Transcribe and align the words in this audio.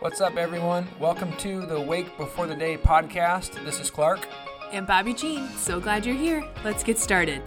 What's 0.00 0.22
up, 0.22 0.38
everyone? 0.38 0.88
Welcome 0.98 1.30
to 1.36 1.66
the 1.66 1.78
Wake 1.78 2.16
Before 2.16 2.46
the 2.46 2.54
Day 2.54 2.78
podcast. 2.78 3.62
This 3.66 3.78
is 3.80 3.90
Clark. 3.90 4.26
And 4.72 4.86
Bobbie 4.86 5.12
Jean. 5.12 5.46
So 5.58 5.78
glad 5.78 6.06
you're 6.06 6.16
here. 6.16 6.42
Let's 6.64 6.82
get 6.82 6.98
started. 6.98 7.42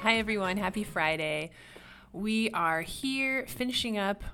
Hi, 0.00 0.16
everyone. 0.16 0.56
Happy 0.56 0.82
Friday. 0.82 1.52
We 2.12 2.50
are 2.50 2.82
here 2.82 3.46
finishing 3.46 3.98
up 3.98 4.24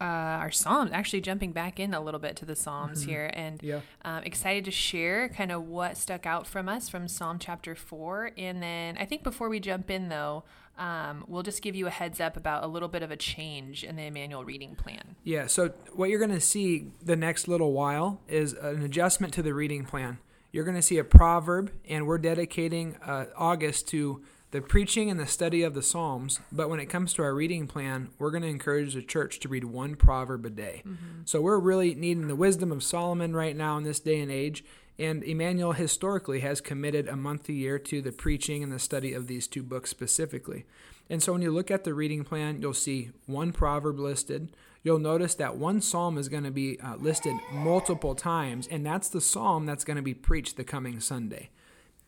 uh, 0.00 0.04
our 0.04 0.50
Psalms, 0.50 0.90
actually 0.92 1.20
jumping 1.20 1.52
back 1.52 1.78
in 1.78 1.94
a 1.94 2.00
little 2.00 2.18
bit 2.18 2.34
to 2.38 2.44
the 2.44 2.56
Psalms 2.56 3.02
mm-hmm. 3.02 3.10
here, 3.10 3.30
and 3.32 3.62
yeah. 3.62 3.80
um, 4.04 4.24
excited 4.24 4.64
to 4.64 4.72
share 4.72 5.28
kind 5.28 5.52
of 5.52 5.62
what 5.68 5.96
stuck 5.96 6.26
out 6.26 6.44
from 6.44 6.68
us 6.68 6.88
from 6.88 7.06
Psalm 7.06 7.38
chapter 7.38 7.76
4. 7.76 8.32
And 8.36 8.60
then 8.60 8.96
I 8.98 9.04
think 9.04 9.22
before 9.22 9.48
we 9.48 9.60
jump 9.60 9.92
in, 9.92 10.08
though, 10.08 10.42
um, 10.78 11.24
we'll 11.28 11.42
just 11.42 11.62
give 11.62 11.74
you 11.74 11.86
a 11.86 11.90
heads 11.90 12.20
up 12.20 12.36
about 12.36 12.64
a 12.64 12.66
little 12.66 12.88
bit 12.88 13.02
of 13.02 13.10
a 13.10 13.16
change 13.16 13.84
in 13.84 13.96
the 13.96 14.04
Emmanuel 14.04 14.44
reading 14.44 14.74
plan. 14.74 15.16
Yeah, 15.22 15.46
so 15.46 15.72
what 15.92 16.08
you're 16.10 16.18
going 16.18 16.30
to 16.30 16.40
see 16.40 16.90
the 17.02 17.16
next 17.16 17.48
little 17.48 17.72
while 17.72 18.20
is 18.28 18.54
an 18.54 18.82
adjustment 18.82 19.34
to 19.34 19.42
the 19.42 19.54
reading 19.54 19.84
plan. 19.84 20.18
You're 20.50 20.64
going 20.64 20.76
to 20.76 20.82
see 20.82 20.98
a 20.98 21.04
proverb, 21.04 21.72
and 21.88 22.06
we're 22.06 22.18
dedicating 22.18 22.96
uh, 23.04 23.26
August 23.36 23.88
to 23.88 24.22
the 24.50 24.60
preaching 24.60 25.10
and 25.10 25.18
the 25.18 25.26
study 25.26 25.62
of 25.62 25.72
the 25.72 25.82
Psalms. 25.82 26.38
But 26.52 26.68
when 26.68 26.78
it 26.78 26.86
comes 26.86 27.14
to 27.14 27.22
our 27.22 27.34
reading 27.34 27.66
plan, 27.66 28.10
we're 28.18 28.30
going 28.30 28.42
to 28.42 28.48
encourage 28.48 28.92
the 28.92 29.02
church 29.02 29.40
to 29.40 29.48
read 29.48 29.64
one 29.64 29.96
proverb 29.96 30.44
a 30.44 30.50
day. 30.50 30.82
Mm-hmm. 30.86 31.22
So 31.24 31.40
we're 31.40 31.58
really 31.58 31.94
needing 31.94 32.28
the 32.28 32.36
wisdom 32.36 32.70
of 32.70 32.82
Solomon 32.82 33.34
right 33.34 33.56
now 33.56 33.78
in 33.78 33.84
this 33.84 33.98
day 33.98 34.20
and 34.20 34.30
age. 34.30 34.62
And 34.98 35.22
Emmanuel 35.24 35.72
historically 35.72 36.40
has 36.40 36.60
committed 36.60 37.08
a 37.08 37.16
month 37.16 37.48
a 37.48 37.52
year 37.52 37.78
to 37.78 38.02
the 38.02 38.12
preaching 38.12 38.62
and 38.62 38.72
the 38.72 38.78
study 38.78 39.12
of 39.14 39.26
these 39.26 39.46
two 39.46 39.62
books 39.62 39.90
specifically. 39.90 40.64
And 41.08 41.22
so 41.22 41.32
when 41.32 41.42
you 41.42 41.50
look 41.50 41.70
at 41.70 41.84
the 41.84 41.94
reading 41.94 42.24
plan, 42.24 42.60
you'll 42.60 42.74
see 42.74 43.10
one 43.26 43.52
proverb 43.52 43.98
listed. 43.98 44.50
You'll 44.82 44.98
notice 44.98 45.34
that 45.36 45.56
one 45.56 45.80
psalm 45.80 46.18
is 46.18 46.28
going 46.28 46.44
to 46.44 46.50
be 46.50 46.78
uh, 46.80 46.96
listed 46.96 47.34
multiple 47.52 48.14
times, 48.14 48.66
and 48.66 48.84
that's 48.84 49.08
the 49.08 49.20
psalm 49.20 49.66
that's 49.66 49.84
going 49.84 49.96
to 49.96 50.02
be 50.02 50.14
preached 50.14 50.56
the 50.56 50.64
coming 50.64 51.00
Sunday. 51.00 51.50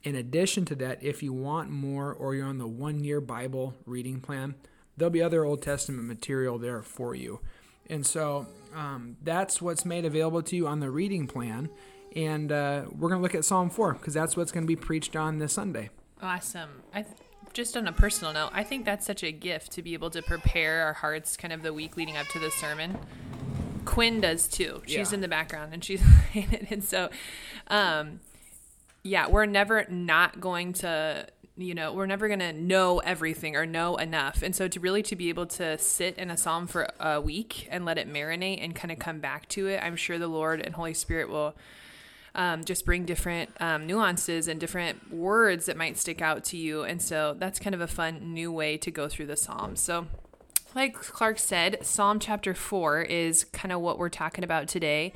In 0.03 0.15
addition 0.15 0.65
to 0.67 0.75
that, 0.77 1.03
if 1.03 1.23
you 1.23 1.33
want 1.33 1.71
more 1.71 2.13
or 2.13 2.35
you're 2.35 2.47
on 2.47 2.59
the 2.59 2.67
one 2.67 3.03
year 3.03 3.21
Bible 3.21 3.75
reading 3.87 4.21
plan, 4.21 4.55
there'll 4.97 5.11
be 5.11 5.23
other 5.23 5.45
Old 5.45 5.63
Testament 5.63 6.07
material 6.07 6.59
there 6.59 6.83
for 6.83 7.15
you. 7.15 7.41
And 7.89 8.05
so 8.05 8.47
um, 8.75 9.17
that's 9.23 9.61
what's 9.63 9.85
made 9.85 10.05
available 10.05 10.43
to 10.43 10.57
you 10.57 10.67
on 10.67 10.81
the 10.81 10.91
reading 10.91 11.27
plan. 11.27 11.69
And 12.17 12.53
uh, 12.53 12.85
we're 12.97 13.09
going 13.09 13.19
to 13.19 13.23
look 13.23 13.35
at 13.35 13.45
Psalm 13.45 13.71
4 13.71 13.95
because 13.95 14.15
that's 14.15 14.37
what's 14.37 14.53
going 14.53 14.65
to 14.65 14.69
be 14.69 14.77
preached 14.77 15.17
on 15.17 15.39
this 15.39 15.53
Sunday. 15.53 15.91
Awesome. 16.23 16.83
I 16.93 17.03
th- 17.03 17.17
just 17.53 17.77
on 17.77 17.87
a 17.87 17.93
personal 17.93 18.33
note, 18.33 18.51
I 18.53 18.65
think 18.65 18.85
that's 18.85 19.07
such 19.07 19.23
a 19.23 19.33
gift 19.33 19.73
to 19.73 19.83
be 19.83 19.95
able 19.95 20.11
to 20.11 20.23
prepare 20.23 20.83
our 20.83 20.93
hearts 20.93 21.37
kind 21.37 21.53
of 21.53 21.63
the 21.63 21.73
week 21.73 21.97
leading 21.97 22.17
up 22.17 22.27
to 22.29 22.39
the 22.39 22.51
sermon. 22.51 22.99
Quinn 23.85 24.21
does 24.21 24.49
too. 24.49 24.83
She's 24.87 25.11
yeah. 25.11 25.15
in 25.15 25.21
the 25.21 25.29
background 25.29 25.73
and 25.73 25.85
she's 25.85 26.03
and 26.71 26.83
so 26.83 27.11
um, 27.69 28.21
yeah, 29.03 29.29
we're 29.29 29.47
never 29.47 29.87
not 29.89 30.41
going 30.41 30.73
to 30.75 31.27
you 31.57 31.75
know 31.75 31.93
we're 31.93 32.07
never 32.07 32.27
going 32.27 32.41
to 32.41 32.53
know 32.53 32.99
everything 32.99 33.55
or 33.55 33.65
know 33.65 33.97
enough 33.97 34.43
and 34.43 34.57
so 34.57 34.67
to 34.67 34.81
really 34.81 35.03
to 35.05 35.15
be 35.15 35.29
able 35.29 35.47
to 35.47 35.79
sit 35.79 36.19
in 36.19 36.31
a 36.31 36.37
psalm 36.37 36.67
for 36.67 36.89
a 36.99 37.21
week 37.21 37.69
and 37.71 37.85
let 37.85 37.97
it 37.97 38.13
marinate 38.13 38.59
and 38.61 38.75
kind 38.75 38.91
of 38.91 38.99
come 38.99 39.21
back 39.21 39.49
to 39.49 39.69
it 39.69 39.81
i'm 39.81 39.95
sure 39.95 40.19
the 40.19 40.27
lord 40.27 40.61
and 40.61 40.75
holy 40.75 40.93
spirit 40.93 41.29
will 41.29 41.55
um, 42.35 42.65
just 42.65 42.85
bring 42.85 43.05
different 43.05 43.51
um, 43.61 43.87
nuances 43.87 44.49
and 44.49 44.59
different 44.59 45.13
words 45.13 45.67
that 45.67 45.77
might 45.77 45.97
stick 45.97 46.21
out 46.21 46.45
to 46.45 46.57
you. 46.57 46.83
And 46.83 47.01
so 47.01 47.35
that's 47.39 47.59
kind 47.59 47.75
of 47.75 47.81
a 47.81 47.87
fun 47.87 48.35
new 48.35 48.51
way 48.51 48.77
to 48.79 48.91
go 48.91 49.09
through 49.09 49.27
the 49.27 49.37
psalms. 49.37 49.81
So 49.81 50.07
like 50.75 50.95
clark 50.95 51.39
said 51.39 51.79
psalm 51.83 52.19
chapter 52.19 52.53
4 52.53 53.03
is 53.03 53.45
kind 53.45 53.71
of 53.71 53.81
what 53.81 53.99
we're 53.99 54.09
talking 54.09 54.43
about 54.43 54.67
today. 54.67 55.13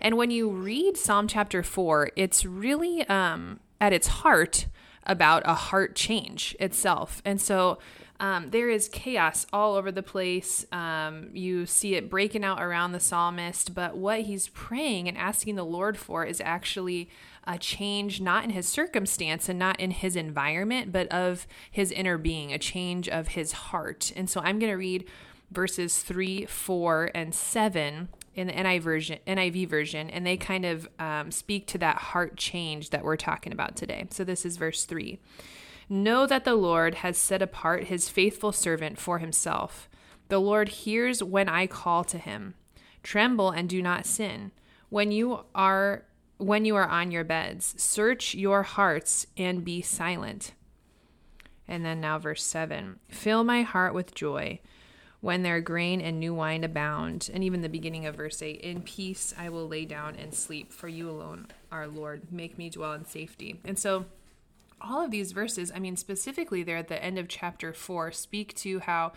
And 0.00 0.16
when 0.16 0.30
you 0.30 0.48
read 0.48 0.96
Psalm 0.96 1.28
chapter 1.28 1.62
4, 1.62 2.12
it's 2.16 2.46
really 2.46 3.06
um, 3.08 3.60
at 3.80 3.92
its 3.92 4.06
heart 4.06 4.66
about 5.04 5.42
a 5.44 5.54
heart 5.54 5.94
change 5.94 6.56
itself. 6.58 7.20
And 7.24 7.40
so 7.40 7.78
um, 8.20 8.50
there 8.50 8.68
is 8.68 8.88
chaos 8.88 9.46
all 9.50 9.74
over 9.74 9.90
the 9.90 10.02
place. 10.02 10.66
Um, 10.70 11.30
you 11.32 11.64
see 11.64 11.94
it 11.94 12.10
breaking 12.10 12.44
out 12.44 12.62
around 12.62 12.92
the 12.92 13.00
psalmist, 13.00 13.74
but 13.74 13.96
what 13.96 14.20
he's 14.20 14.48
praying 14.48 15.08
and 15.08 15.16
asking 15.16 15.56
the 15.56 15.64
Lord 15.64 15.96
for 15.96 16.24
is 16.24 16.40
actually 16.44 17.08
a 17.44 17.58
change 17.58 18.20
not 18.20 18.44
in 18.44 18.50
his 18.50 18.68
circumstance 18.68 19.48
and 19.48 19.58
not 19.58 19.80
in 19.80 19.90
his 19.90 20.16
environment, 20.16 20.92
but 20.92 21.08
of 21.08 21.46
his 21.70 21.90
inner 21.90 22.18
being, 22.18 22.52
a 22.52 22.58
change 22.58 23.08
of 23.08 23.28
his 23.28 23.52
heart. 23.52 24.12
And 24.14 24.28
so 24.28 24.40
I'm 24.42 24.58
going 24.58 24.70
to 24.70 24.76
read 24.76 25.06
verses 25.50 26.02
3, 26.02 26.44
4, 26.44 27.10
and 27.14 27.34
7 27.34 28.08
in 28.34 28.46
the 28.46 28.52
NIV 28.52 28.82
version, 28.82 29.18
NIV 29.26 29.68
version, 29.68 30.10
and 30.10 30.26
they 30.26 30.36
kind 30.36 30.66
of 30.66 30.86
um, 30.98 31.30
speak 31.30 31.66
to 31.68 31.78
that 31.78 31.96
heart 31.96 32.36
change 32.36 32.90
that 32.90 33.02
we're 33.02 33.16
talking 33.16 33.52
about 33.52 33.76
today. 33.76 34.06
So 34.10 34.24
this 34.24 34.44
is 34.44 34.58
verse 34.58 34.84
three. 34.84 35.18
Know 35.92 36.24
that 36.24 36.44
the 36.44 36.54
Lord 36.54 36.94
has 36.96 37.18
set 37.18 37.42
apart 37.42 37.88
his 37.88 38.08
faithful 38.08 38.52
servant 38.52 38.96
for 38.96 39.18
himself. 39.18 39.88
The 40.28 40.38
Lord 40.38 40.68
hears 40.68 41.20
when 41.20 41.48
I 41.48 41.66
call 41.66 42.04
to 42.04 42.18
him. 42.18 42.54
Tremble 43.02 43.50
and 43.50 43.68
do 43.68 43.82
not 43.82 44.06
sin. 44.06 44.52
When 44.88 45.10
you 45.10 45.40
are 45.52 46.04
when 46.36 46.64
you 46.64 46.76
are 46.76 46.88
on 46.88 47.10
your 47.10 47.24
beds, 47.24 47.74
search 47.76 48.34
your 48.36 48.62
hearts 48.62 49.26
and 49.36 49.64
be 49.64 49.82
silent. 49.82 50.52
And 51.66 51.84
then 51.84 52.00
now 52.00 52.20
verse 52.20 52.44
7. 52.44 53.00
Fill 53.08 53.42
my 53.42 53.62
heart 53.62 53.92
with 53.92 54.14
joy 54.14 54.60
when 55.20 55.42
their 55.42 55.60
grain 55.60 56.00
and 56.00 56.20
new 56.20 56.32
wine 56.32 56.62
abound. 56.62 57.28
And 57.34 57.42
even 57.42 57.62
the 57.62 57.68
beginning 57.68 58.06
of 58.06 58.14
verse 58.14 58.42
8 58.42 58.60
In 58.60 58.82
peace 58.82 59.34
I 59.36 59.48
will 59.48 59.66
lay 59.66 59.86
down 59.86 60.14
and 60.14 60.32
sleep, 60.32 60.72
for 60.72 60.86
you 60.86 61.10
alone, 61.10 61.48
our 61.72 61.88
Lord, 61.88 62.32
make 62.32 62.56
me 62.56 62.70
dwell 62.70 62.92
in 62.92 63.04
safety. 63.04 63.60
And 63.64 63.76
so, 63.76 64.06
all 64.80 65.04
of 65.04 65.10
these 65.10 65.32
verses, 65.32 65.70
I 65.74 65.78
mean, 65.78 65.96
specifically 65.96 66.62
there 66.62 66.76
at 66.76 66.88
the 66.88 67.02
end 67.02 67.18
of 67.18 67.28
chapter 67.28 67.72
4, 67.72 68.12
speak 68.12 68.54
to 68.56 68.80
how 68.80 69.12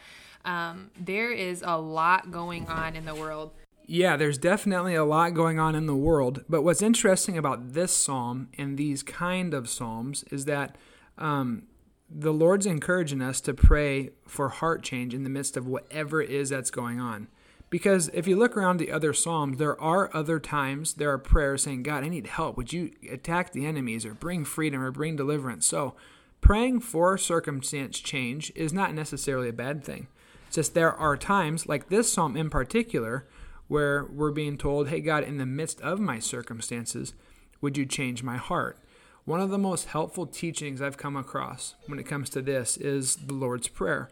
um, 0.45 0.91
there 0.99 1.31
is 1.31 1.63
a 1.65 1.77
lot 1.77 2.31
going 2.31 2.67
on 2.67 2.95
in 2.95 3.05
the 3.05 3.15
world. 3.15 3.51
Yeah, 3.85 4.15
there's 4.15 4.37
definitely 4.37 4.95
a 4.95 5.03
lot 5.03 5.33
going 5.33 5.59
on 5.59 5.75
in 5.75 5.87
the 5.87 5.95
world. 5.95 6.43
But 6.47 6.63
what's 6.63 6.81
interesting 6.81 7.37
about 7.37 7.73
this 7.73 7.95
psalm 7.95 8.49
and 8.57 8.77
these 8.77 9.03
kind 9.03 9.53
of 9.53 9.69
psalms 9.69 10.23
is 10.31 10.45
that 10.45 10.77
um, 11.17 11.63
the 12.09 12.33
Lord's 12.33 12.65
encouraging 12.65 13.21
us 13.21 13.41
to 13.41 13.53
pray 13.53 14.11
for 14.27 14.49
heart 14.49 14.83
change 14.83 15.13
in 15.13 15.23
the 15.23 15.29
midst 15.29 15.57
of 15.57 15.67
whatever 15.67 16.21
it 16.21 16.29
is 16.29 16.49
that's 16.49 16.71
going 16.71 16.99
on. 16.99 17.27
Because 17.73 18.11
if 18.13 18.27
you 18.27 18.35
look 18.35 18.55
around 18.55 18.77
the 18.77 18.91
other 18.91 19.13
Psalms, 19.13 19.57
there 19.57 19.81
are 19.81 20.15
other 20.15 20.39
times 20.39 20.93
there 20.93 21.11
are 21.11 21.17
prayers 21.17 21.63
saying, 21.63 21.81
God, 21.81 22.03
I 22.03 22.07
need 22.07 22.27
help. 22.27 22.55
Would 22.55 22.71
you 22.71 22.91
attack 23.11 23.51
the 23.51 23.65
enemies 23.65 24.05
or 24.05 24.13
bring 24.13 24.45
freedom 24.45 24.79
or 24.79 24.91
bring 24.91 25.15
deliverance? 25.15 25.65
So 25.65 25.95
praying 26.39 26.81
for 26.81 27.17
circumstance 27.17 27.97
change 27.97 28.51
is 28.55 28.73
not 28.73 28.93
necessarily 28.93 29.49
a 29.49 29.53
bad 29.53 29.83
thing. 29.83 30.05
It's 30.45 30.57
just 30.57 30.75
there 30.75 30.93
are 30.93 31.17
times, 31.17 31.67
like 31.67 31.89
this 31.89 32.13
Psalm 32.13 32.37
in 32.37 32.51
particular, 32.51 33.25
where 33.67 34.05
we're 34.05 34.29
being 34.29 34.55
told, 34.55 34.89
Hey, 34.89 35.01
God, 35.01 35.23
in 35.23 35.39
the 35.39 35.45
midst 35.47 35.81
of 35.81 35.99
my 35.99 36.19
circumstances, 36.19 37.15
would 37.59 37.75
you 37.75 37.87
change 37.87 38.21
my 38.21 38.37
heart? 38.37 38.77
One 39.25 39.41
of 39.41 39.49
the 39.49 39.57
most 39.57 39.87
helpful 39.87 40.27
teachings 40.27 40.79
I've 40.79 40.97
come 40.97 41.15
across 41.15 41.73
when 41.87 41.97
it 41.97 42.05
comes 42.05 42.29
to 42.29 42.41
this 42.43 42.77
is 42.77 43.15
the 43.15 43.33
Lord's 43.33 43.67
Prayer. 43.67 44.11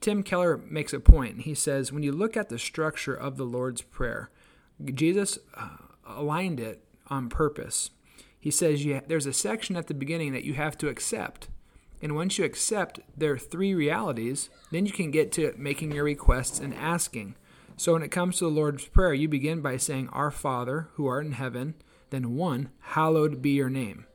Tim 0.00 0.22
Keller 0.22 0.58
makes 0.68 0.92
a 0.92 1.00
point. 1.00 1.42
He 1.42 1.54
says, 1.54 1.92
when 1.92 2.02
you 2.02 2.12
look 2.12 2.36
at 2.36 2.48
the 2.48 2.58
structure 2.58 3.14
of 3.14 3.36
the 3.36 3.44
Lord's 3.44 3.82
Prayer, 3.82 4.30
Jesus 4.84 5.38
uh, 5.54 5.68
aligned 6.06 6.60
it 6.60 6.84
on 7.08 7.28
purpose. 7.28 7.90
He 8.38 8.50
says 8.50 8.86
there's 9.08 9.26
a 9.26 9.32
section 9.32 9.76
at 9.76 9.88
the 9.88 9.94
beginning 9.94 10.32
that 10.32 10.44
you 10.44 10.54
have 10.54 10.78
to 10.78 10.88
accept. 10.88 11.48
And 12.00 12.14
once 12.14 12.38
you 12.38 12.44
accept 12.44 13.00
there 13.16 13.32
are 13.32 13.38
three 13.38 13.74
realities, 13.74 14.50
then 14.70 14.86
you 14.86 14.92
can 14.92 15.10
get 15.10 15.32
to 15.32 15.52
making 15.56 15.92
your 15.92 16.04
requests 16.04 16.60
and 16.60 16.72
asking. 16.74 17.34
So 17.76 17.92
when 17.92 18.02
it 18.02 18.10
comes 18.10 18.38
to 18.38 18.44
the 18.44 18.50
Lord's 18.50 18.86
Prayer, 18.86 19.14
you 19.14 19.28
begin 19.28 19.60
by 19.60 19.76
saying, 19.76 20.08
Our 20.10 20.30
Father, 20.30 20.88
who 20.94 21.06
art 21.06 21.26
in 21.26 21.32
heaven, 21.32 21.74
then 22.10 22.36
one, 22.36 22.70
hallowed 22.80 23.42
be 23.42 23.50
your 23.50 23.70
name. 23.70 24.06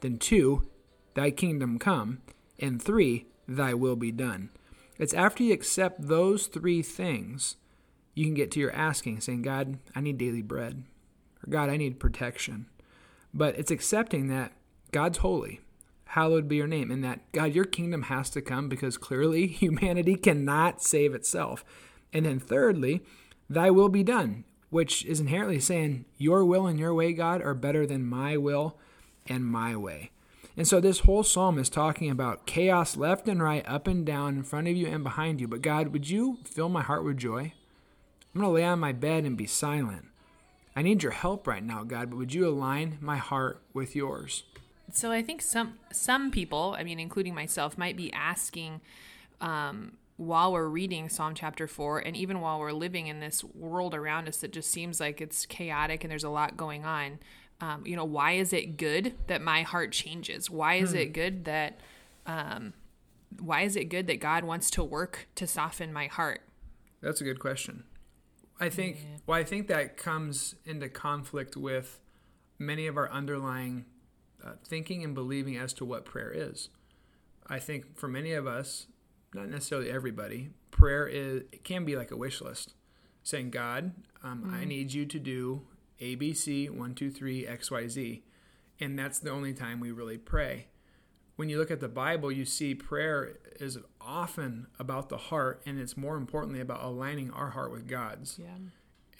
Then 0.00 0.18
two, 0.18 0.68
thy 1.14 1.30
kingdom 1.30 1.78
come. 1.78 2.22
And 2.58 2.80
three, 2.80 3.26
thy 3.48 3.74
will 3.74 3.96
be 3.96 4.12
done. 4.12 4.50
It's 4.98 5.14
after 5.14 5.42
you 5.42 5.52
accept 5.52 6.06
those 6.06 6.46
three 6.46 6.82
things, 6.82 7.56
you 8.14 8.24
can 8.24 8.34
get 8.34 8.50
to 8.52 8.60
your 8.60 8.72
asking, 8.72 9.20
saying, 9.20 9.42
God, 9.42 9.78
I 9.94 10.00
need 10.00 10.18
daily 10.18 10.42
bread. 10.42 10.84
Or 11.44 11.50
God, 11.50 11.68
I 11.68 11.76
need 11.76 11.98
protection. 11.98 12.66
But 13.32 13.58
it's 13.58 13.72
accepting 13.72 14.28
that 14.28 14.52
God's 14.92 15.18
holy. 15.18 15.60
Hallowed 16.06 16.46
be 16.46 16.56
your 16.56 16.68
name. 16.68 16.92
And 16.92 17.02
that, 17.02 17.20
God, 17.32 17.54
your 17.54 17.64
kingdom 17.64 18.02
has 18.02 18.30
to 18.30 18.40
come 18.40 18.68
because 18.68 18.96
clearly 18.96 19.46
humanity 19.48 20.14
cannot 20.16 20.80
save 20.80 21.14
itself. 21.14 21.64
And 22.12 22.24
then 22.24 22.38
thirdly, 22.38 23.02
thy 23.50 23.70
will 23.70 23.88
be 23.88 24.04
done, 24.04 24.44
which 24.70 25.04
is 25.04 25.18
inherently 25.18 25.58
saying, 25.58 26.04
Your 26.16 26.44
will 26.44 26.68
and 26.68 26.78
your 26.78 26.94
way, 26.94 27.12
God, 27.12 27.42
are 27.42 27.54
better 27.54 27.84
than 27.84 28.06
my 28.06 28.36
will 28.36 28.78
and 29.26 29.44
my 29.44 29.74
way. 29.74 30.10
And 30.56 30.68
so 30.68 30.80
this 30.80 31.00
whole 31.00 31.24
psalm 31.24 31.58
is 31.58 31.68
talking 31.68 32.10
about 32.10 32.46
chaos 32.46 32.96
left 32.96 33.28
and 33.28 33.42
right, 33.42 33.64
up 33.66 33.88
and 33.88 34.06
down, 34.06 34.36
in 34.36 34.42
front 34.44 34.68
of 34.68 34.76
you 34.76 34.86
and 34.86 35.02
behind 35.02 35.40
you. 35.40 35.48
But 35.48 35.62
God, 35.62 35.88
would 35.88 36.08
you 36.08 36.38
fill 36.44 36.68
my 36.68 36.82
heart 36.82 37.04
with 37.04 37.16
joy? 37.16 37.52
I'm 38.34 38.40
going 38.40 38.50
to 38.50 38.54
lay 38.54 38.64
on 38.64 38.78
my 38.78 38.92
bed 38.92 39.24
and 39.24 39.36
be 39.36 39.46
silent. 39.46 40.06
I 40.76 40.82
need 40.82 41.02
your 41.02 41.12
help 41.12 41.46
right 41.46 41.62
now, 41.62 41.84
God, 41.84 42.10
but 42.10 42.16
would 42.16 42.34
you 42.34 42.48
align 42.48 42.98
my 43.00 43.16
heart 43.16 43.62
with 43.72 43.94
yours? 43.94 44.44
So 44.92 45.10
I 45.10 45.22
think 45.22 45.40
some 45.40 45.78
some 45.92 46.30
people, 46.30 46.76
I 46.78 46.84
mean, 46.84 47.00
including 47.00 47.34
myself, 47.34 47.78
might 47.78 47.96
be 47.96 48.12
asking 48.12 48.80
um, 49.40 49.92
while 50.16 50.52
we're 50.52 50.68
reading 50.68 51.08
Psalm 51.08 51.34
chapter 51.34 51.66
four, 51.66 51.98
and 51.98 52.16
even 52.16 52.40
while 52.40 52.60
we're 52.60 52.72
living 52.72 53.06
in 53.06 53.20
this 53.20 53.42
world 53.42 53.94
around 53.94 54.28
us 54.28 54.38
that 54.38 54.52
just 54.52 54.70
seems 54.70 55.00
like 55.00 55.20
it's 55.20 55.46
chaotic 55.46 56.04
and 56.04 56.10
there's 56.10 56.24
a 56.24 56.28
lot 56.28 56.56
going 56.56 56.84
on. 56.84 57.18
Um, 57.60 57.86
you 57.86 57.96
know, 57.96 58.04
why 58.04 58.32
is 58.32 58.52
it 58.52 58.76
good 58.76 59.14
that 59.28 59.40
my 59.40 59.62
heart 59.62 59.92
changes? 59.92 60.50
Why 60.50 60.74
is 60.74 60.90
hmm. 60.90 60.98
it 60.98 61.12
good 61.12 61.44
that 61.44 61.80
um, 62.26 62.74
why 63.40 63.62
is 63.62 63.76
it 63.76 63.84
good 63.84 64.06
that 64.06 64.20
God 64.20 64.44
wants 64.44 64.70
to 64.70 64.84
work 64.84 65.28
to 65.36 65.46
soften 65.46 65.92
my 65.92 66.06
heart? 66.06 66.42
That's 67.00 67.20
a 67.20 67.24
good 67.24 67.38
question. 67.38 67.84
I 68.60 68.68
think 68.68 68.98
yeah. 69.00 69.18
well, 69.26 69.38
I 69.38 69.44
think 69.44 69.68
that 69.68 69.96
comes 69.96 70.54
into 70.64 70.88
conflict 70.88 71.56
with 71.56 72.00
many 72.58 72.86
of 72.86 72.96
our 72.96 73.10
underlying 73.10 73.84
uh, 74.44 74.52
thinking 74.64 75.02
and 75.02 75.14
believing 75.14 75.56
as 75.56 75.72
to 75.74 75.84
what 75.84 76.04
prayer 76.04 76.32
is. 76.32 76.68
I 77.46 77.58
think 77.58 77.96
for 77.96 78.08
many 78.08 78.32
of 78.32 78.46
us, 78.46 78.86
not 79.34 79.48
necessarily 79.48 79.90
everybody, 79.90 80.50
prayer 80.70 81.06
is 81.06 81.42
it 81.52 81.64
can 81.64 81.84
be 81.84 81.96
like 81.96 82.10
a 82.10 82.16
wish 82.16 82.40
list, 82.40 82.74
saying, 83.22 83.50
"God, 83.50 83.92
um, 84.22 84.42
mm-hmm. 84.42 84.54
I 84.54 84.64
need 84.64 84.92
you 84.92 85.04
to 85.06 85.18
do 85.18 85.62
A, 86.04 86.14
B, 86.14 86.34
C, 86.34 86.68
one, 86.68 86.94
two, 86.94 87.10
three, 87.10 87.46
X, 87.46 87.70
Y, 87.70 87.88
Z," 87.88 88.22
and 88.80 88.98
that's 88.98 89.18
the 89.18 89.30
only 89.30 89.52
time 89.52 89.80
we 89.80 89.90
really 89.90 90.18
pray. 90.18 90.66
When 91.36 91.48
you 91.48 91.58
look 91.58 91.70
at 91.70 91.80
the 91.80 91.88
Bible, 91.88 92.30
you 92.30 92.44
see 92.44 92.74
prayer 92.74 93.38
is 93.58 93.78
often 94.00 94.68
about 94.78 95.08
the 95.08 95.16
heart, 95.16 95.62
and 95.66 95.80
it's 95.80 95.96
more 95.96 96.16
importantly 96.16 96.60
about 96.60 96.84
aligning 96.84 97.30
our 97.30 97.50
heart 97.50 97.72
with 97.72 97.88
God's. 97.88 98.38
Yeah 98.38 98.46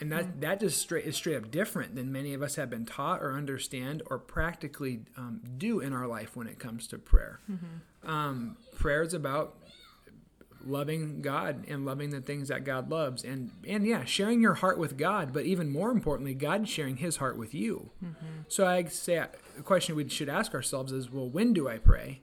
and 0.01 0.11
that 0.13 0.25
mm. 0.25 0.41
that 0.41 0.61
just 0.61 0.81
straight 0.81 1.05
is 1.05 1.17
straight 1.17 1.37
up 1.37 1.51
different 1.51 1.95
than 1.95 2.11
many 2.11 2.35
of 2.35 2.43
us 2.43 2.57
have 2.57 2.71
been 2.71 2.85
taught 2.85 3.23
or 3.23 3.33
understand 3.33 4.03
or 4.07 4.19
practically 4.19 5.01
um, 5.17 5.41
do 5.57 5.81
in 5.81 5.93
our 5.93 6.07
life 6.07 6.37
when 6.37 6.47
it 6.47 6.59
comes 6.59 6.87
to 6.89 6.99
prayer. 6.99 7.41
Mm-hmm. 7.51 8.11
Um, 8.11 8.57
prayer 8.77 9.03
is 9.03 9.15
about 9.15 9.57
loving 10.67 11.23
God 11.23 11.65
and 11.69 11.85
loving 11.85 12.11
the 12.11 12.21
things 12.21 12.49
that 12.49 12.65
God 12.65 12.91
loves, 12.91 13.25
and 13.25 13.51
and 13.67 13.87
yeah, 13.87 14.05
sharing 14.05 14.41
your 14.41 14.55
heart 14.55 14.79
with 14.79 14.97
God, 14.97 15.33
but 15.33 15.45
even 15.45 15.71
more 15.71 15.91
importantly, 15.91 16.35
God 16.35 16.69
sharing 16.69 16.99
His 16.99 17.17
heart 17.17 17.37
with 17.37 17.55
you. 17.55 17.91
Mm-hmm. 18.03 18.43
So 18.49 18.67
I 18.67 18.85
say 18.85 19.25
the 19.57 19.63
question 19.63 19.97
we 19.97 20.09
should 20.09 20.29
ask 20.29 20.55
ourselves 20.55 20.93
is, 20.93 21.11
well, 21.11 21.29
when 21.29 21.53
do 21.53 21.69
I 21.69 21.79
pray? 21.79 22.21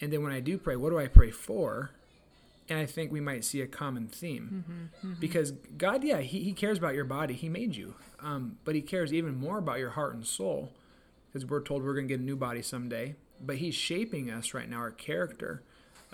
And 0.00 0.12
then 0.12 0.22
when 0.22 0.32
I 0.32 0.40
do 0.40 0.58
pray, 0.58 0.76
what 0.76 0.90
do 0.90 0.98
I 0.98 1.06
pray 1.06 1.30
for? 1.30 1.92
and 2.68 2.78
I 2.78 2.86
think 2.86 3.12
we 3.12 3.20
might 3.20 3.44
see 3.44 3.60
a 3.60 3.66
common 3.66 4.08
theme 4.08 4.64
mm-hmm, 4.66 5.06
mm-hmm. 5.06 5.20
because 5.20 5.50
God, 5.50 6.02
yeah, 6.02 6.20
he, 6.20 6.40
he 6.40 6.52
cares 6.52 6.78
about 6.78 6.94
your 6.94 7.04
body. 7.04 7.34
He 7.34 7.48
made 7.48 7.76
you, 7.76 7.94
um, 8.20 8.58
but 8.64 8.74
He 8.74 8.80
cares 8.80 9.12
even 9.12 9.36
more 9.36 9.58
about 9.58 9.78
your 9.78 9.90
heart 9.90 10.14
and 10.14 10.26
soul 10.26 10.72
because 11.26 11.48
we're 11.48 11.60
told 11.60 11.82
we're 11.82 11.94
going 11.94 12.08
to 12.08 12.14
get 12.14 12.20
a 12.20 12.24
new 12.24 12.36
body 12.36 12.62
someday. 12.62 13.16
But 13.40 13.56
He's 13.56 13.74
shaping 13.74 14.30
us 14.30 14.54
right 14.54 14.68
now, 14.68 14.78
our 14.78 14.90
character, 14.90 15.62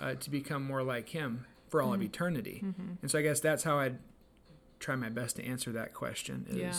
uh, 0.01 0.15
to 0.15 0.29
become 0.29 0.63
more 0.63 0.83
like 0.83 1.09
Him 1.09 1.45
for 1.69 1.81
all 1.81 1.91
mm-hmm. 1.91 2.01
of 2.01 2.07
eternity. 2.07 2.61
Mm-hmm. 2.63 2.93
And 3.01 3.11
so 3.11 3.19
I 3.19 3.21
guess 3.21 3.39
that's 3.39 3.63
how 3.63 3.79
I'd 3.79 3.99
try 4.79 4.95
my 4.95 5.09
best 5.09 5.35
to 5.37 5.45
answer 5.45 5.71
that 5.71 5.93
question: 5.93 6.45
is 6.49 6.57
yeah. 6.57 6.73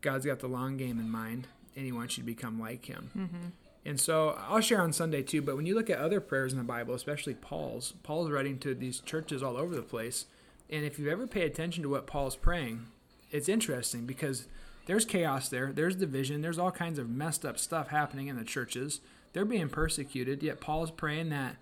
God's 0.00 0.26
got 0.26 0.40
the 0.40 0.48
long 0.48 0.76
game 0.76 0.98
in 0.98 1.10
mind, 1.10 1.46
and 1.76 1.84
He 1.84 1.92
wants 1.92 2.16
you 2.16 2.22
to 2.22 2.26
become 2.26 2.58
like 2.58 2.86
Him. 2.86 3.10
Mm-hmm. 3.16 3.46
And 3.86 4.00
so 4.00 4.36
I'll 4.48 4.60
share 4.60 4.80
on 4.80 4.92
Sunday 4.92 5.22
too, 5.22 5.42
but 5.42 5.54
when 5.54 5.64
you 5.64 5.76
look 5.76 5.88
at 5.88 5.98
other 5.98 6.20
prayers 6.20 6.52
in 6.52 6.58
the 6.58 6.64
Bible, 6.64 6.92
especially 6.92 7.34
Paul's, 7.34 7.94
Paul's 8.02 8.32
writing 8.32 8.58
to 8.58 8.74
these 8.74 8.98
churches 8.98 9.44
all 9.44 9.56
over 9.56 9.76
the 9.76 9.82
place. 9.82 10.26
And 10.68 10.84
if 10.84 10.98
you 10.98 11.08
ever 11.08 11.28
pay 11.28 11.42
attention 11.42 11.84
to 11.84 11.88
what 11.88 12.04
Paul's 12.04 12.34
praying, 12.34 12.88
it's 13.30 13.48
interesting 13.48 14.04
because 14.04 14.48
there's 14.86 15.04
chaos 15.04 15.48
there, 15.48 15.72
there's 15.72 15.94
division, 15.94 16.42
there's 16.42 16.58
all 16.58 16.72
kinds 16.72 16.98
of 16.98 17.08
messed 17.08 17.44
up 17.44 17.60
stuff 17.60 17.88
happening 17.88 18.26
in 18.26 18.36
the 18.36 18.42
churches. 18.42 19.00
They're 19.32 19.44
being 19.44 19.68
persecuted, 19.68 20.42
yet 20.42 20.60
Paul's 20.60 20.90
praying 20.90 21.28
that 21.28 21.54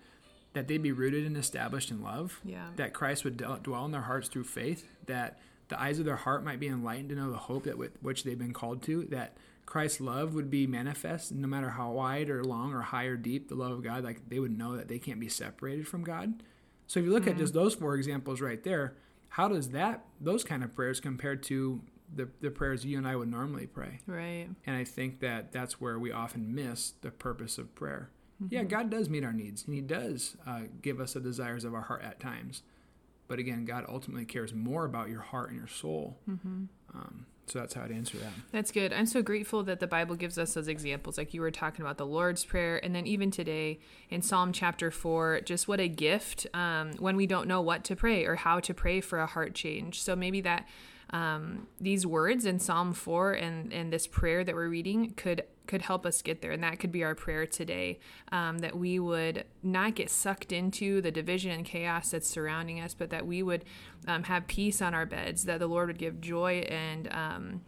that 0.55 0.69
they'd 0.69 0.81
be 0.81 0.93
rooted 0.93 1.25
and 1.25 1.35
established 1.35 1.91
in 1.91 2.01
love, 2.01 2.39
yeah. 2.45 2.67
that 2.77 2.93
Christ 2.93 3.25
would 3.25 3.37
dwell 3.61 3.85
in 3.85 3.91
their 3.91 4.01
hearts 4.01 4.29
through 4.29 4.45
faith, 4.45 4.87
that 5.05 5.37
the 5.67 5.79
eyes 5.79 5.99
of 5.99 6.05
their 6.05 6.15
heart 6.15 6.45
might 6.45 6.61
be 6.61 6.67
enlightened 6.67 7.09
to 7.09 7.15
know 7.15 7.29
the 7.29 7.37
hope 7.37 7.65
that 7.65 7.77
with 7.77 7.91
which 8.01 8.23
they've 8.23 8.39
been 8.39 8.53
called 8.53 8.81
to, 8.83 9.03
that 9.09 9.35
Christ's 9.65 9.99
love 9.99 10.33
would 10.33 10.49
be 10.49 10.65
manifest, 10.65 11.33
no 11.33 11.47
matter 11.47 11.71
how 11.71 11.91
wide 11.91 12.29
or 12.29 12.41
long 12.43 12.73
or 12.73 12.81
high 12.81 13.03
or 13.03 13.17
deep 13.17 13.49
the 13.49 13.55
love 13.55 13.71
of 13.71 13.83
God, 13.83 14.03
like 14.03 14.29
they 14.29 14.39
would 14.39 14.57
know 14.57 14.77
that 14.77 14.87
they 14.87 14.97
can't 14.97 15.19
be 15.19 15.27
separated 15.27 15.87
from 15.87 16.03
God. 16.03 16.41
So 16.87 16.99
if 16.99 17.05
you 17.05 17.11
look 17.11 17.23
mm-hmm. 17.23 17.31
at 17.31 17.37
just 17.37 17.53
those 17.53 17.75
four 17.75 17.95
examples 17.95 18.39
right 18.39 18.63
there, 18.63 18.95
how 19.29 19.49
does 19.49 19.71
that 19.71 20.05
those 20.21 20.45
kind 20.45 20.63
of 20.63 20.73
prayers 20.73 21.01
compare 21.01 21.35
to 21.35 21.81
the, 22.13 22.29
the 22.39 22.51
prayers 22.51 22.85
you 22.85 22.97
and 22.97 23.05
I 23.05 23.17
would 23.17 23.29
normally 23.29 23.67
pray? 23.67 23.99
Right. 24.07 24.47
And 24.65 24.77
I 24.77 24.85
think 24.85 25.19
that 25.19 25.51
that's 25.51 25.81
where 25.81 25.99
we 25.99 26.13
often 26.13 26.55
miss 26.55 26.93
the 27.01 27.11
purpose 27.11 27.57
of 27.57 27.75
prayer. 27.75 28.11
Mm-hmm. 28.43 28.53
Yeah, 28.53 28.63
God 28.63 28.89
does 28.89 29.09
meet 29.09 29.23
our 29.23 29.33
needs, 29.33 29.65
and 29.65 29.73
He 29.73 29.81
does 29.81 30.35
uh, 30.45 30.61
give 30.81 30.99
us 30.99 31.13
the 31.13 31.19
desires 31.19 31.63
of 31.63 31.73
our 31.73 31.81
heart 31.81 32.03
at 32.03 32.19
times. 32.19 32.63
But 33.27 33.39
again, 33.39 33.65
God 33.65 33.85
ultimately 33.87 34.25
cares 34.25 34.53
more 34.53 34.85
about 34.85 35.09
your 35.09 35.21
heart 35.21 35.49
and 35.49 35.57
your 35.57 35.67
soul. 35.67 36.17
Mm-hmm. 36.29 36.65
Um, 36.93 37.25
so 37.47 37.59
that's 37.59 37.75
how 37.75 37.83
I'd 37.83 37.91
answer 37.91 38.17
that. 38.17 38.31
That's 38.51 38.71
good. 38.71 38.91
I'm 38.91 39.05
so 39.05 39.21
grateful 39.21 39.63
that 39.63 39.79
the 39.79 39.87
Bible 39.87 40.15
gives 40.15 40.37
us 40.37 40.53
those 40.55 40.67
examples. 40.67 41.17
Like 41.17 41.33
you 41.33 41.41
were 41.41 41.51
talking 41.51 41.85
about 41.85 41.97
the 41.97 42.05
Lord's 42.05 42.43
Prayer, 42.43 42.83
and 42.83 42.95
then 42.95 43.05
even 43.05 43.29
today 43.29 43.79
in 44.09 44.21
Psalm 44.21 44.51
chapter 44.51 44.89
4, 44.89 45.41
just 45.41 45.67
what 45.67 45.79
a 45.79 45.87
gift 45.87 46.47
um, 46.53 46.93
when 46.93 47.15
we 47.15 47.27
don't 47.27 47.47
know 47.47 47.61
what 47.61 47.83
to 47.85 47.95
pray 47.95 48.25
or 48.25 48.35
how 48.35 48.59
to 48.59 48.73
pray 48.73 48.99
for 48.99 49.19
a 49.19 49.27
heart 49.27 49.53
change. 49.53 50.01
So 50.01 50.15
maybe 50.15 50.41
that 50.41 50.67
um, 51.11 51.67
these 51.79 52.05
words 52.05 52.45
in 52.45 52.59
Psalm 52.59 52.93
4 52.93 53.33
and, 53.33 53.71
and 53.71 53.93
this 53.93 54.07
prayer 54.07 54.43
that 54.43 54.55
we're 54.55 54.69
reading 54.69 55.11
could 55.15 55.43
could 55.67 55.81
help 55.81 56.05
us 56.05 56.21
get 56.21 56.41
there. 56.41 56.51
And 56.51 56.63
that 56.63 56.79
could 56.79 56.91
be 56.91 57.03
our 57.03 57.15
prayer 57.15 57.45
today 57.45 57.99
um, 58.31 58.59
that 58.59 58.77
we 58.77 58.99
would 58.99 59.45
not 59.63 59.95
get 59.95 60.09
sucked 60.09 60.51
into 60.51 61.01
the 61.01 61.11
division 61.11 61.51
and 61.51 61.65
chaos 61.65 62.11
that's 62.11 62.29
surrounding 62.29 62.79
us, 62.79 62.93
but 62.93 63.09
that 63.09 63.25
we 63.25 63.43
would 63.43 63.65
um, 64.07 64.23
have 64.23 64.47
peace 64.47 64.81
on 64.81 64.93
our 64.93 65.05
beds, 65.05 65.43
that 65.45 65.59
the 65.59 65.67
Lord 65.67 65.87
would 65.87 65.97
give 65.97 66.21
joy 66.21 66.65
and 66.69 67.11
um, 67.13 67.61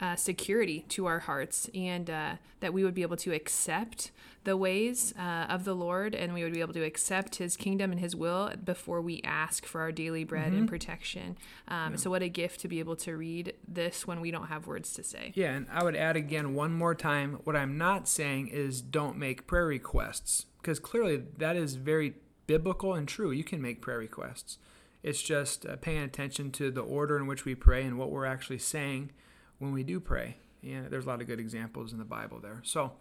uh, 0.00 0.16
security 0.16 0.84
to 0.88 1.06
our 1.06 1.20
hearts, 1.20 1.70
and 1.74 2.10
uh, 2.10 2.32
that 2.60 2.72
we 2.72 2.84
would 2.84 2.94
be 2.94 3.02
able 3.02 3.16
to 3.16 3.32
accept 3.32 4.10
the 4.46 4.56
ways 4.56 5.12
uh, 5.18 5.46
of 5.48 5.64
the 5.64 5.74
Lord 5.74 6.14
and 6.14 6.32
we 6.32 6.44
would 6.44 6.52
be 6.52 6.60
able 6.60 6.72
to 6.72 6.84
accept 6.84 7.34
His 7.36 7.56
kingdom 7.56 7.90
and 7.90 8.00
His 8.00 8.14
will 8.14 8.52
before 8.64 9.02
we 9.02 9.20
ask 9.24 9.66
for 9.66 9.80
our 9.80 9.90
daily 9.90 10.22
bread 10.22 10.48
mm-hmm. 10.48 10.58
and 10.58 10.68
protection. 10.68 11.36
Um, 11.66 11.92
yeah. 11.92 11.96
So, 11.96 12.10
what 12.10 12.22
a 12.22 12.28
gift 12.28 12.60
to 12.60 12.68
be 12.68 12.78
able 12.78 12.94
to 12.96 13.16
read 13.16 13.54
this 13.66 14.06
when 14.06 14.20
we 14.20 14.30
don't 14.30 14.46
have 14.46 14.68
words 14.68 14.92
to 14.94 15.02
say. 15.02 15.32
Yeah, 15.34 15.52
and 15.52 15.66
I 15.70 15.82
would 15.82 15.96
add 15.96 16.16
again 16.16 16.54
one 16.54 16.72
more 16.72 16.94
time 16.94 17.40
what 17.42 17.56
I'm 17.56 17.76
not 17.76 18.08
saying 18.08 18.48
is 18.48 18.80
don't 18.80 19.18
make 19.18 19.48
prayer 19.48 19.66
requests 19.66 20.46
because 20.62 20.78
clearly 20.78 21.24
that 21.38 21.56
is 21.56 21.74
very 21.74 22.14
biblical 22.46 22.94
and 22.94 23.08
true. 23.08 23.32
You 23.32 23.44
can 23.44 23.60
make 23.60 23.82
prayer 23.82 23.98
requests. 23.98 24.58
It's 25.02 25.22
just 25.22 25.66
uh, 25.66 25.76
paying 25.76 26.02
attention 26.02 26.52
to 26.52 26.70
the 26.70 26.80
order 26.80 27.16
in 27.16 27.26
which 27.26 27.44
we 27.44 27.56
pray 27.56 27.82
and 27.82 27.98
what 27.98 28.10
we're 28.10 28.26
actually 28.26 28.58
saying 28.58 29.10
when 29.58 29.72
we 29.72 29.82
do 29.82 30.00
pray. 30.00 30.36
Yeah, 30.62 30.82
there's 30.88 31.04
a 31.04 31.08
lot 31.08 31.20
of 31.20 31.26
good 31.26 31.40
examples 31.40 31.92
in 31.92 31.98
the 31.98 32.04
Bible 32.04 32.40
there. 32.40 32.60
So, 32.64 32.92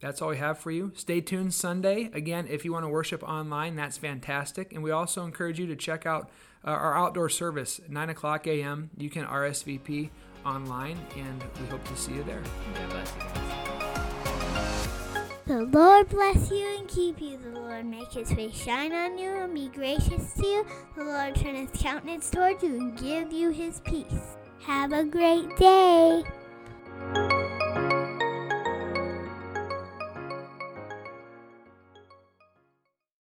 that's 0.00 0.20
all 0.20 0.28
we 0.28 0.36
have 0.36 0.58
for 0.58 0.70
you. 0.70 0.92
Stay 0.94 1.22
tuned 1.22 1.54
Sunday. 1.54 2.10
Again, 2.12 2.46
if 2.50 2.64
you 2.64 2.72
want 2.72 2.84
to 2.84 2.90
worship 2.90 3.22
online, 3.22 3.76
that's 3.76 3.96
fantastic. 3.96 4.72
And 4.72 4.82
we 4.82 4.90
also 4.90 5.24
encourage 5.24 5.58
you 5.58 5.66
to 5.68 5.76
check 5.76 6.04
out 6.04 6.30
uh, 6.62 6.70
our 6.70 6.94
outdoor 6.96 7.28
service, 7.30 7.80
9 7.88 8.10
o'clock 8.10 8.46
a.m. 8.46 8.90
You 8.98 9.08
can 9.08 9.24
RSVP 9.24 10.10
online, 10.44 10.98
and 11.16 11.42
we 11.60 11.66
hope 11.68 11.82
to 11.84 11.96
see 11.96 12.12
you 12.12 12.24
there. 12.24 12.42
The 15.46 15.62
Lord 15.62 16.08
bless 16.08 16.50
you 16.50 16.76
and 16.78 16.88
keep 16.88 17.20
you. 17.20 17.38
The 17.38 17.60
Lord 17.60 17.86
make 17.86 18.12
his 18.12 18.32
face 18.32 18.54
shine 18.54 18.92
on 18.92 19.18
you 19.18 19.30
and 19.30 19.54
be 19.54 19.68
gracious 19.68 20.32
to 20.34 20.46
you. 20.46 20.66
The 20.96 21.04
Lord 21.04 21.34
turn 21.36 21.54
his 21.54 21.70
countenance 21.74 22.30
toward 22.30 22.62
you 22.62 22.76
and 22.76 22.98
give 22.98 23.32
you 23.32 23.50
his 23.50 23.80
peace. 23.80 24.36
Have 24.66 24.94
a 24.94 25.04
great 25.04 25.54
day. 25.58 26.24